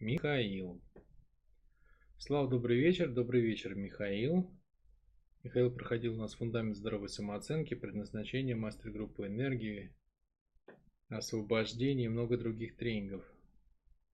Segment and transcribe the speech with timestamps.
[0.00, 0.80] Михаил.
[2.18, 3.10] Слава, добрый вечер.
[3.10, 4.48] Добрый вечер, Михаил.
[5.42, 9.92] Михаил проходил у нас фундамент здоровой самооценки, предназначение, мастер группы энергии,
[11.08, 13.24] освобождение и много других тренингов.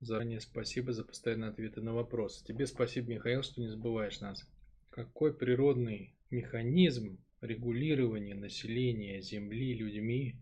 [0.01, 2.43] Заранее спасибо за постоянные ответы на вопросы.
[2.47, 4.49] Тебе спасибо, Михаил, что не забываешь нас.
[4.89, 10.37] Какой природный механизм регулирования населения Земли людьми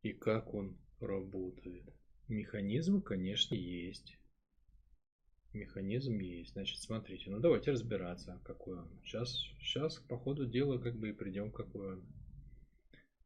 [0.00, 1.99] и как он работает?
[2.30, 4.16] Механизм, конечно, есть.
[5.52, 6.52] Механизм есть.
[6.52, 9.00] Значит, смотрите, ну давайте разбираться, какой он.
[9.04, 12.06] Сейчас, сейчас по ходу дела как бы и придем, какой он.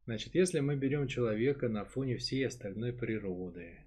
[0.05, 3.85] Значит, если мы берем человека на фоне всей остальной природы,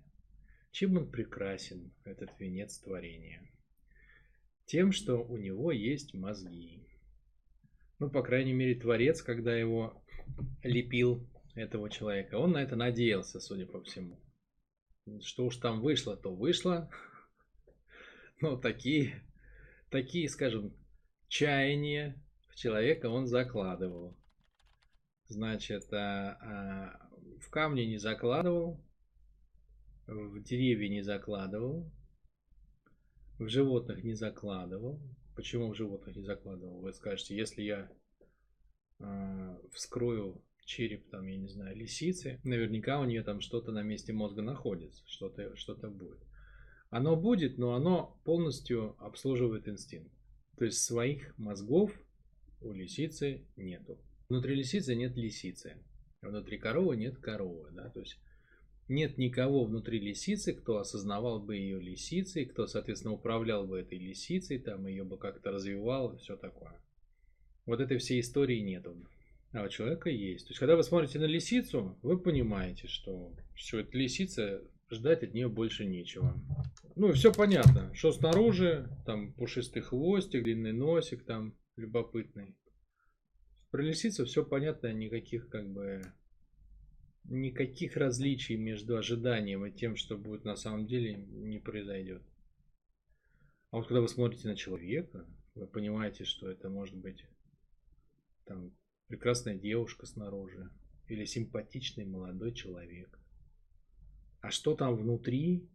[0.70, 3.42] чем он прекрасен, этот венец творения?
[4.66, 6.86] Тем, что у него есть мозги.
[7.98, 10.00] Ну, по крайней мере, Творец, когда его
[10.62, 14.20] лепил, этого человека, он на это надеялся, судя по всему.
[15.22, 16.90] Что уж там вышло, то вышло.
[18.40, 19.22] Но такие,
[19.90, 20.72] такие, скажем,
[21.28, 24.16] чаяния в человека он закладывал.
[25.26, 28.80] Значит, а, а, в камни не закладывал,
[30.06, 31.90] в деревья не закладывал,
[33.38, 35.00] в животных не закладывал.
[35.36, 36.80] Почему в животных не закладывал?
[36.80, 37.92] Вы скажете, если я
[38.98, 44.12] э, вскрою череп, там, я не знаю, лисицы, наверняка у нее там что-то на месте
[44.12, 46.18] мозга находится, что-то что будет.
[46.90, 50.12] Оно будет, но оно полностью обслуживает инстинкт.
[50.58, 51.90] То есть своих мозгов
[52.60, 53.98] у лисицы нету.
[54.28, 55.78] Внутри лисицы нет лисицы.
[56.20, 57.70] Внутри коровы нет коровы.
[57.72, 57.88] Да?
[57.88, 58.18] То есть
[58.88, 64.58] нет никого внутри лисицы, кто осознавал бы ее лисицей, кто, соответственно, управлял бы этой лисицей,
[64.58, 66.78] там ее бы как-то развивал, все такое.
[67.64, 68.96] Вот этой всей истории нету.
[69.52, 70.46] А у человека есть.
[70.46, 75.32] То есть, когда вы смотрите на лисицу, вы понимаете, что все, это лисица, ждать от
[75.32, 76.34] нее больше нечего.
[76.96, 82.56] Ну, все понятно, что снаружи, там пушистый хвостик, длинный носик, там любопытный.
[83.70, 86.02] Про лисицу все понятно, никаких как бы
[87.24, 92.22] никаких различий между ожиданием и тем, что будет на самом деле, не произойдет.
[93.70, 97.24] А вот когда вы смотрите на человека, вы понимаете, что это может быть
[98.46, 98.72] там
[99.08, 100.70] прекрасная девушка снаружи
[101.08, 103.18] или симпатичный молодой человек.
[104.40, 105.68] А что там внутри?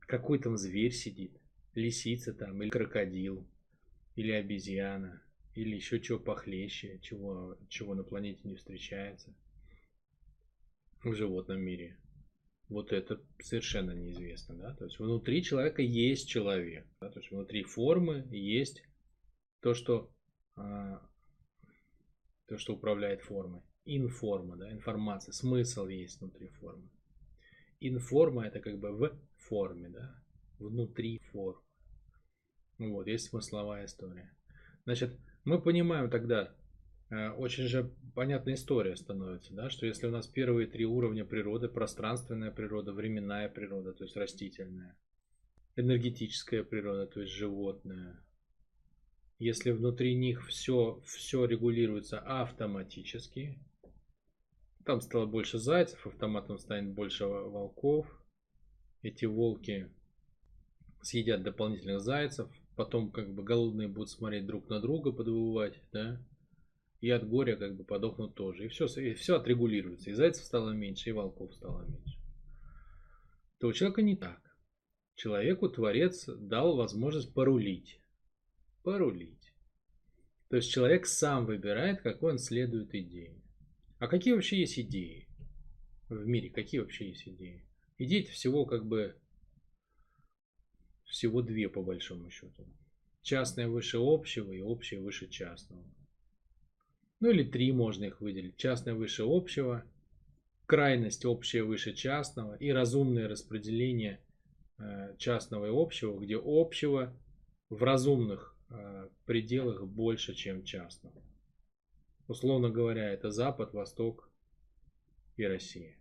[0.00, 1.38] Какой там зверь сидит?
[1.74, 3.46] Лисица там, или крокодил,
[4.14, 5.22] или обезьяна,
[5.54, 9.34] или еще чего похлеще, чего, чего на планете не встречается
[11.02, 11.98] в животном мире.
[12.68, 17.10] Вот это совершенно неизвестно, да, то есть внутри человека есть человек, да?
[17.10, 18.82] то есть внутри формы есть
[19.60, 20.10] то, что
[20.56, 21.06] а,
[22.52, 23.62] то, что управляет формой.
[23.84, 26.88] Информа, да, информация, смысл есть внутри формы.
[27.80, 30.14] Информа это как бы в форме, да,
[30.58, 31.60] внутри формы.
[32.78, 34.32] Вот, есть смысловая история.
[34.84, 36.54] Значит, мы понимаем тогда,
[37.12, 41.68] Э, очень же понятная история становится, да, что если у нас первые три уровня природы,
[41.68, 44.96] пространственная природа, временная природа, то есть растительная,
[45.76, 48.24] энергетическая природа, то есть животная,
[49.42, 53.58] если внутри них все, все регулируется автоматически,
[54.84, 58.06] там стало больше зайцев, автоматом станет больше волков,
[59.02, 59.90] эти волки
[61.02, 66.24] съедят дополнительных зайцев, потом как бы голодные будут смотреть друг на друга, подвывать, да,
[67.00, 68.66] и от горя как бы подохнут тоже.
[68.66, 70.10] И все, и все отрегулируется.
[70.10, 72.16] И зайцев стало меньше, и волков стало меньше.
[73.58, 74.40] То у человека не так.
[75.16, 78.01] Человеку Творец дал возможность порулить.
[78.82, 79.52] Порулить.
[80.48, 83.40] То есть человек сам выбирает, какой он следует идее.
[83.98, 85.28] А какие вообще есть идеи
[86.08, 86.50] в мире?
[86.50, 87.64] Какие вообще есть идеи?
[87.98, 89.16] идеи всего как бы
[91.04, 92.66] всего две по большому счету.
[93.22, 95.84] Частное выше общего и общее выше частного.
[97.20, 98.56] Ну или три можно их выделить.
[98.56, 99.84] Частное выше общего,
[100.66, 104.20] крайность общее выше частного и разумное распределение
[104.78, 107.14] э, частного и общего, где общего
[107.68, 108.51] в разумных
[109.24, 111.22] пределах больше, чем частного.
[112.28, 114.30] Условно говоря, это Запад, Восток
[115.36, 115.96] и Россия.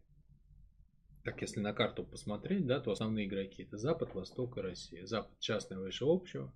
[1.24, 5.06] Так, если на карту посмотреть, да, то основные игроки это Запад, Восток и Россия.
[5.06, 6.54] Запад частное выше общего,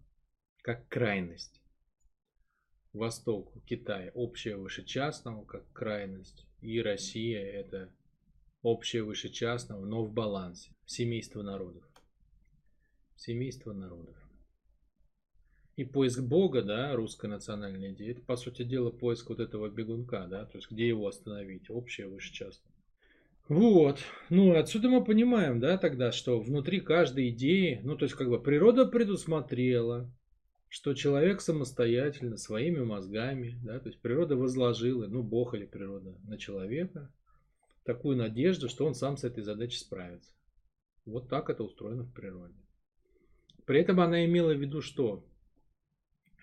[0.62, 1.62] как крайность.
[2.94, 7.94] Восток, Китай общее выше частного, как крайность, и Россия это
[8.62, 10.72] общее выше частного, но в балансе.
[10.86, 11.84] Семейство народов.
[13.16, 14.18] Семейство народов.
[15.76, 20.26] И поиск Бога, да, русская национальная идея, это, по сути дела, поиск вот этого бегунка,
[20.28, 22.74] да, то есть где его остановить, общее выше частного.
[23.48, 24.00] Вот.
[24.30, 28.42] Ну, отсюда мы понимаем, да, тогда, что внутри каждой идеи, ну, то есть, как бы
[28.42, 30.10] природа предусмотрела,
[30.70, 36.38] что человек самостоятельно, своими мозгами, да, то есть природа возложила, ну, Бог или природа на
[36.38, 37.12] человека,
[37.84, 40.32] такую надежду, что он сам с этой задачей справится.
[41.06, 42.56] Вот так это устроено в природе.
[43.66, 45.24] При этом она имела в виду что?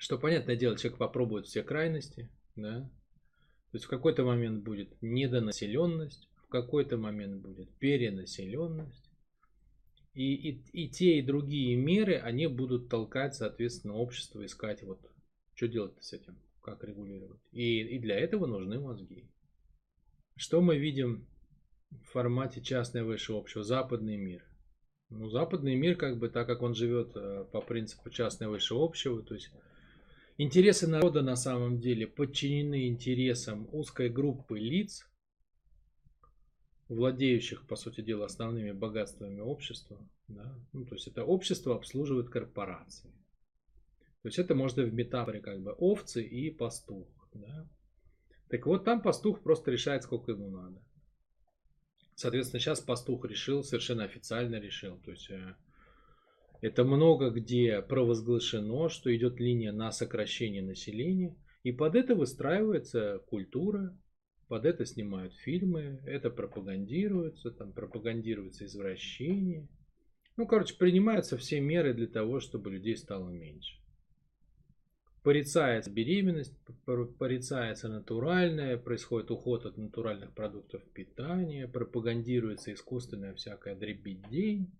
[0.02, 6.28] Что, понятное дело, человек попробует все крайности, да, то есть в какой-то момент будет недонаселенность,
[6.44, 9.08] в какой-то момент будет перенаселенность.
[10.14, 14.98] И, и, и те, и другие меры, они будут толкать, соответственно, общество, искать вот,
[15.54, 17.40] что делать с этим, как регулировать.
[17.52, 19.30] И, и для этого нужны мозги.
[20.34, 21.28] Что мы видим
[21.90, 23.62] в формате частное высшее общего?
[23.62, 24.44] Западный мир.
[25.10, 29.22] Ну, западный мир, как бы, так как он живет э, по принципу частное высшее общего,
[29.22, 29.52] то есть
[30.42, 35.08] Интересы народа на самом деле подчинены интересам узкой группы лиц,
[36.88, 40.04] владеющих, по сути дела, основными богатствами общества.
[40.26, 40.52] Да?
[40.72, 43.12] Ну, то есть это общество обслуживает корпорации.
[44.22, 47.06] То есть это можно в метафоре как бы овцы и пастух.
[47.34, 47.70] Да?
[48.48, 50.82] Так вот, там пастух просто решает, сколько ему надо.
[52.16, 54.98] Соответственно, сейчас пастух решил, совершенно официально решил.
[55.04, 55.54] То есть э,
[56.62, 63.98] это много где провозглашено, что идет линия на сокращение населения, и под это выстраивается культура,
[64.46, 69.68] под это снимают фильмы, это пропагандируется, там пропагандируется извращение.
[70.36, 73.76] Ну, короче, принимаются все меры для того, чтобы людей стало меньше.
[75.24, 76.56] Порицается беременность,
[77.18, 84.72] порицается натуральное, происходит уход от натуральных продуктов питания, пропагандируется искусственная всякая дребедень.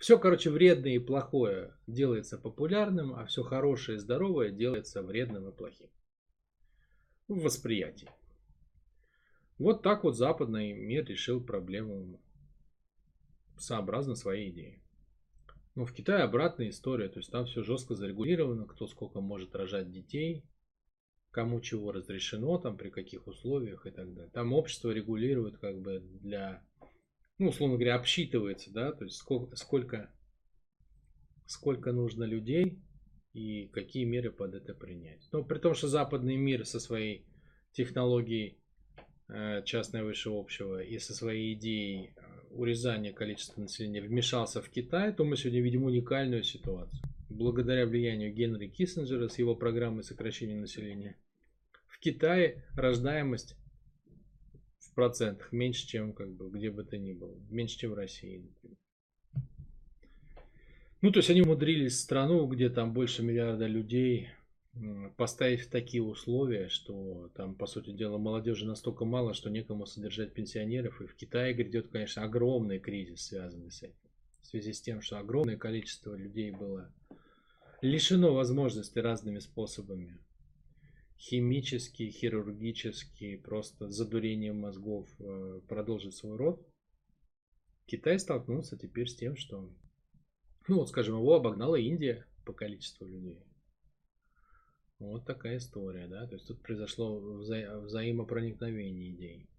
[0.00, 5.52] Все, короче, вредное и плохое делается популярным, а все хорошее и здоровое делается вредным и
[5.52, 5.90] плохим.
[7.28, 8.08] В восприятии.
[9.58, 12.18] Вот так вот западный мир решил проблему
[13.58, 14.82] сообразно своей идеи.
[15.74, 19.90] Но в Китае обратная история, то есть там все жестко зарегулировано, кто сколько может рожать
[19.90, 20.46] детей,
[21.30, 24.30] кому чего разрешено, там при каких условиях и так далее.
[24.32, 26.66] Там общество регулирует как бы для
[27.40, 30.12] ну, условно говоря, обсчитывается, да, то есть сколько, сколько,
[31.46, 32.82] сколько нужно людей
[33.32, 35.26] и какие меры под это принять.
[35.32, 37.26] Но при том, что западный мир со своей
[37.72, 38.60] технологией
[39.28, 42.20] э, частное высшее общего и со своей идеей э,
[42.50, 47.00] урезания количества населения вмешался в Китай, то мы сегодня видим уникальную ситуацию.
[47.30, 51.16] Благодаря влиянию Генри Киссинджера с его программой сокращения населения,
[51.86, 53.56] в Китае рождаемость
[54.90, 57.36] в процентах меньше, чем как бы где бы то ни было.
[57.48, 58.76] Меньше, чем в России, например.
[61.02, 64.28] Ну, то есть они умудрились страну, где там больше миллиарда людей,
[65.16, 70.34] поставить в такие условия, что там, по сути дела, молодежи настолько мало, что некому содержать
[70.34, 71.00] пенсионеров.
[71.00, 73.96] И в Китае грядет, конечно, огромный кризис, связанный с этим.
[74.42, 76.92] В связи с тем, что огромное количество людей было
[77.80, 80.18] лишено возможности разными способами
[81.20, 86.66] химический, хирургический, просто задурением мозгов э, продолжить свой род,
[87.86, 89.70] Китай столкнулся теперь с тем, что,
[90.66, 93.44] ну вот скажем, его обогнала Индия по количеству людей.
[94.98, 99.50] Вот такая история, да, то есть тут произошло вза- взаимопроникновение идей.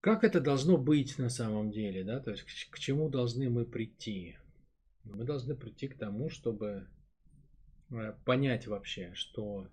[0.00, 3.64] Как это должно быть на самом деле, да, то есть к, к чему должны мы
[3.64, 4.36] прийти?
[5.04, 6.88] Мы должны прийти к тому, чтобы
[7.90, 9.68] э, понять вообще, что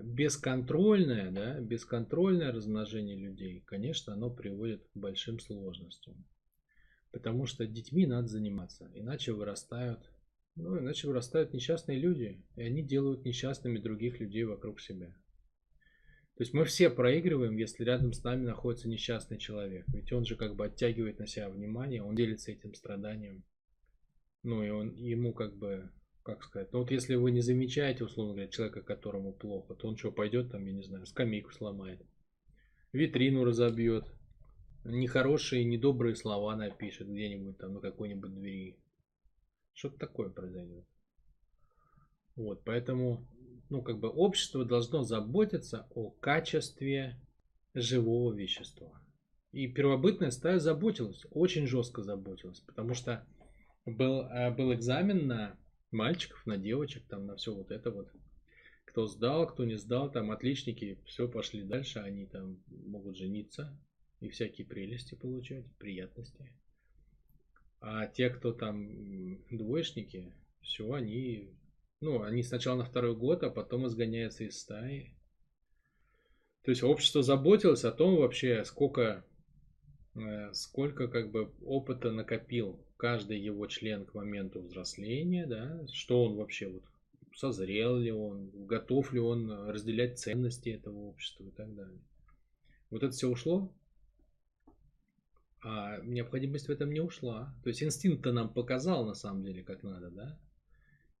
[0.00, 6.26] бесконтрольное, да, бесконтрольное размножение людей, конечно, оно приводит к большим сложностям.
[7.12, 10.10] Потому что детьми надо заниматься, иначе вырастают,
[10.56, 15.14] ну, иначе вырастают несчастные люди, и они делают несчастными других людей вокруг себя.
[16.36, 19.84] То есть мы все проигрываем, если рядом с нами находится несчастный человек.
[19.88, 23.44] Ведь он же как бы оттягивает на себя внимание, он делится этим страданием.
[24.42, 25.92] Ну и он, ему как бы
[26.24, 29.96] как сказать, ну вот если вы не замечаете, условно говоря, человека, которому плохо, то он
[29.96, 32.00] что, пойдет там, я не знаю, скамейку сломает,
[32.92, 34.06] витрину разобьет,
[34.84, 38.78] нехорошие, недобрые слова напишет где-нибудь там на какой-нибудь двери.
[39.74, 40.86] Что-то такое произойдет.
[42.36, 43.26] Вот, поэтому,
[43.68, 47.20] ну, как бы общество должно заботиться о качестве
[47.74, 49.00] живого вещества.
[49.52, 53.26] И первобытная стая заботилась, очень жестко заботилась, потому что
[53.84, 55.58] был, э, был экзамен на
[55.94, 58.10] мальчиков, на девочек, там, на все вот это вот.
[58.84, 63.76] Кто сдал, кто не сдал, там отличники, все пошли дальше, они там могут жениться
[64.20, 66.52] и всякие прелести получать, приятности.
[67.80, 71.50] А те, кто там двоечники, все, они,
[72.00, 75.14] ну, они сначала на второй год, а потом изгоняются из стаи.
[76.62, 79.24] То есть общество заботилось о том вообще, сколько
[80.52, 86.68] сколько как бы опыта накопил каждый его член к моменту взросления, да, что он вообще
[86.68, 86.84] вот
[87.34, 91.98] созрел ли он, готов ли он разделять ценности этого общества и так далее.
[92.90, 93.72] Вот это все ушло,
[95.64, 97.52] а необходимость в этом не ушла.
[97.62, 100.38] То есть инстинкт-то нам показал на самом деле, как надо, да?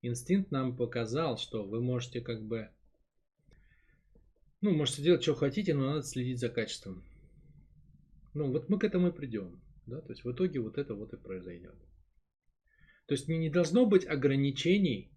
[0.02, 2.68] Инстинкт нам показал, что вы можете как бы,
[4.60, 7.02] ну, можете делать, что хотите, но надо следить за качеством.
[8.34, 10.00] Ну, вот мы к этому и придем, да?
[10.00, 11.76] То есть в итоге вот это вот и произойдет.
[13.06, 15.12] То есть не, должно быть ограничений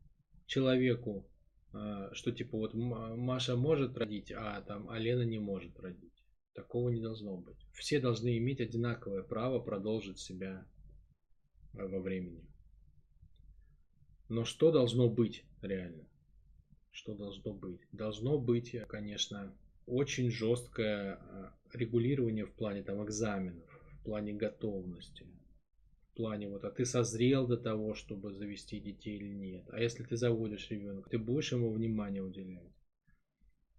[0.45, 1.27] человеку,
[1.73, 6.13] а, что типа вот Маша может родить, а там Алена не может родить.
[6.53, 7.57] Такого не должно быть.
[7.73, 10.67] Все должны иметь одинаковое право продолжить себя
[11.73, 12.45] а, во времени.
[14.29, 16.07] Но что должно быть реально?
[16.91, 17.81] Что должно быть?
[17.91, 19.57] Должно быть, конечно,
[19.87, 23.65] очень жесткое а, регулирование в плане там экзаменов,
[23.99, 25.25] в плане готовности,
[26.17, 29.63] плане вот, а ты созрел до того, чтобы завести детей или нет?
[29.69, 32.73] А если ты заводишь ребенка, ты будешь ему внимание уделять?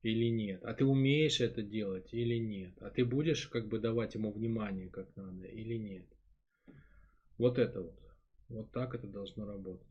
[0.03, 0.65] Или нет?
[0.65, 2.73] А ты умеешь это делать или нет?
[2.81, 6.07] А ты будешь как бы давать ему внимание как надо или нет?
[7.37, 7.99] Вот это вот.
[8.49, 9.88] Вот так это должно работать.